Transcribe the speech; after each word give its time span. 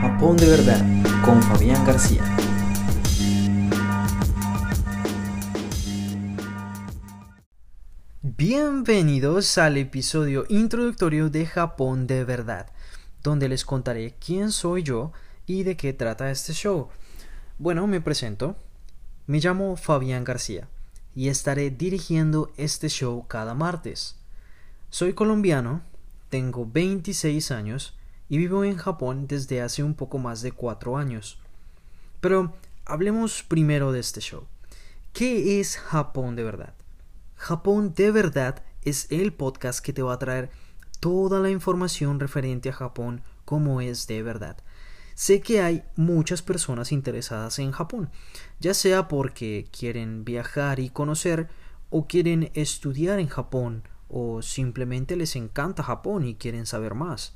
Japón 0.00 0.36
de 0.36 0.48
verdad 0.48 0.84
con 1.24 1.42
Fabián 1.42 1.82
García. 1.86 2.22
Bienvenidos 8.20 9.56
al 9.56 9.78
episodio 9.78 10.44
introductorio 10.50 11.30
de 11.30 11.46
Japón 11.46 12.06
de 12.06 12.24
verdad, 12.24 12.70
donde 13.22 13.48
les 13.48 13.64
contaré 13.64 14.14
quién 14.18 14.52
soy 14.52 14.82
yo 14.82 15.12
y 15.46 15.62
de 15.62 15.78
qué 15.78 15.94
trata 15.94 16.30
este 16.30 16.52
show. 16.52 16.90
Bueno, 17.58 17.86
me 17.86 18.02
presento. 18.02 18.56
Me 19.26 19.40
llamo 19.40 19.76
Fabián 19.76 20.24
García 20.24 20.68
y 21.14 21.28
estaré 21.28 21.70
dirigiendo 21.70 22.52
este 22.58 22.90
show 22.90 23.26
cada 23.26 23.54
martes. 23.54 24.18
Soy 24.90 25.12
colombiano, 25.12 25.82
tengo 26.30 26.66
26 26.66 27.50
años 27.50 27.94
y 28.30 28.38
vivo 28.38 28.64
en 28.64 28.78
Japón 28.78 29.26
desde 29.28 29.60
hace 29.60 29.82
un 29.82 29.92
poco 29.92 30.16
más 30.16 30.40
de 30.40 30.52
4 30.52 30.96
años. 30.96 31.38
Pero 32.20 32.54
hablemos 32.86 33.42
primero 33.42 33.92
de 33.92 34.00
este 34.00 34.22
show. 34.22 34.46
¿Qué 35.12 35.60
es 35.60 35.76
Japón 35.76 36.36
de 36.36 36.44
verdad? 36.44 36.72
Japón 37.34 37.92
de 37.94 38.10
verdad 38.10 38.64
es 38.80 39.08
el 39.10 39.34
podcast 39.34 39.80
que 39.84 39.92
te 39.92 40.00
va 40.00 40.14
a 40.14 40.18
traer 40.18 40.50
toda 41.00 41.38
la 41.38 41.50
información 41.50 42.18
referente 42.18 42.70
a 42.70 42.72
Japón 42.72 43.22
como 43.44 43.82
es 43.82 44.06
de 44.06 44.22
verdad. 44.22 44.56
Sé 45.14 45.42
que 45.42 45.60
hay 45.60 45.84
muchas 45.96 46.40
personas 46.40 46.92
interesadas 46.92 47.58
en 47.58 47.72
Japón, 47.72 48.10
ya 48.58 48.72
sea 48.72 49.06
porque 49.06 49.68
quieren 49.70 50.24
viajar 50.24 50.80
y 50.80 50.88
conocer 50.88 51.48
o 51.90 52.06
quieren 52.06 52.50
estudiar 52.54 53.18
en 53.18 53.28
Japón 53.28 53.82
o 54.18 54.42
simplemente 54.42 55.16
les 55.16 55.36
encanta 55.36 55.82
Japón 55.82 56.24
y 56.24 56.34
quieren 56.34 56.66
saber 56.66 56.94
más. 56.94 57.34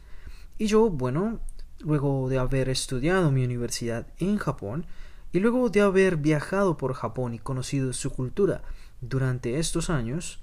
Y 0.58 0.66
yo, 0.66 0.90
bueno, 0.90 1.40
luego 1.80 2.28
de 2.28 2.38
haber 2.38 2.68
estudiado 2.68 3.30
mi 3.30 3.44
universidad 3.44 4.06
en 4.18 4.38
Japón 4.38 4.86
y 5.32 5.40
luego 5.40 5.70
de 5.70 5.80
haber 5.80 6.16
viajado 6.16 6.76
por 6.76 6.94
Japón 6.94 7.34
y 7.34 7.38
conocido 7.38 7.92
su 7.92 8.10
cultura 8.10 8.62
durante 9.00 9.58
estos 9.58 9.90
años, 9.90 10.40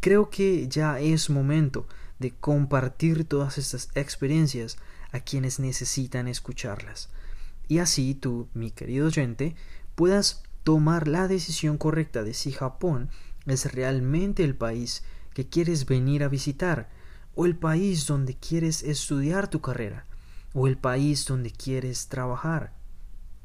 creo 0.00 0.30
que 0.30 0.68
ya 0.68 0.98
es 0.98 1.30
momento 1.30 1.86
de 2.18 2.32
compartir 2.32 3.24
todas 3.24 3.58
estas 3.58 3.88
experiencias 3.94 4.78
a 5.12 5.20
quienes 5.20 5.60
necesitan 5.60 6.28
escucharlas. 6.28 7.10
Y 7.68 7.78
así 7.78 8.14
tú, 8.14 8.48
mi 8.54 8.70
querido 8.70 9.06
oyente, 9.06 9.54
puedas 9.94 10.42
tomar 10.64 11.08
la 11.08 11.28
decisión 11.28 11.78
correcta 11.78 12.22
de 12.22 12.34
si 12.34 12.52
Japón 12.52 13.10
es 13.46 13.72
realmente 13.72 14.44
el 14.44 14.54
país 14.54 15.02
que 15.34 15.48
quieres 15.48 15.86
venir 15.86 16.22
a 16.22 16.28
visitar, 16.28 16.88
o 17.34 17.46
el 17.46 17.56
país 17.56 18.06
donde 18.06 18.36
quieres 18.36 18.82
estudiar 18.82 19.48
tu 19.48 19.60
carrera, 19.60 20.06
o 20.52 20.66
el 20.66 20.76
país 20.76 21.24
donde 21.24 21.50
quieres 21.50 22.08
trabajar. 22.08 22.72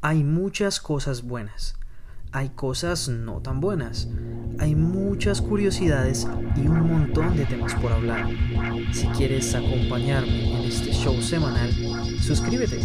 Hay 0.02 0.24
muchas 0.24 0.80
cosas 0.80 1.24
buenas, 1.24 1.76
hay 2.32 2.50
cosas 2.50 3.08
no 3.08 3.42
tan 3.42 3.62
buenas, 3.62 4.10
hay 4.60 4.76
muchas 4.76 5.42
curiosidades 5.42 6.28
y 6.56 6.68
un 6.68 6.88
montón 6.88 7.36
de 7.36 7.46
temas 7.46 7.74
por 7.76 7.92
hablar. 7.92 8.28
Si 8.92 9.08
quieres 9.08 9.56
acompañarme 9.56 10.60
en 10.60 10.66
este 10.66 10.92
show 10.92 11.22
semanal, 11.22 11.72
suscríbete, 12.22 12.80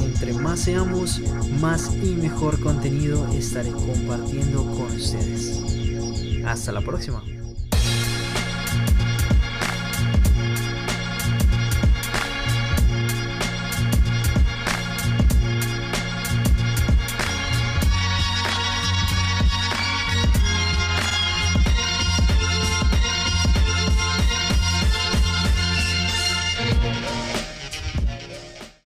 entre 0.00 0.32
más 0.34 0.60
seamos, 0.60 1.20
más 1.60 1.94
y 2.02 2.14
mejor 2.16 2.58
contenido 2.60 3.26
estaré 3.32 3.70
compartiendo 3.70 4.64
con 4.64 4.86
ustedes. 4.86 6.42
Hasta 6.44 6.72
la 6.72 6.80
próxima. 6.80 7.22